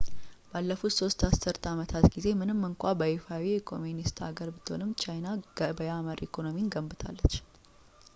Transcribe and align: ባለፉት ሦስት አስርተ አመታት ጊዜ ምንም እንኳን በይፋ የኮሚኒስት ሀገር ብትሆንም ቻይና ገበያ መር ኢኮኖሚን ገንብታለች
ባለፉት 0.51 0.93
ሦስት 0.99 1.19
አስርተ 1.27 1.63
አመታት 1.73 2.05
ጊዜ 2.15 2.27
ምንም 2.39 2.63
እንኳን 2.69 2.97
በይፋ 3.01 3.27
የኮሚኒስት 3.49 4.23
ሀገር 4.27 4.49
ብትሆንም 4.55 4.95
ቻይና 5.03 5.37
ገበያ 5.59 5.95
መር 6.07 6.21
ኢኮኖሚን 6.29 6.73
ገንብታለች 6.77 7.35